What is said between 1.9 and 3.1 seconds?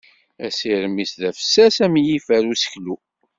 yifer n useklu.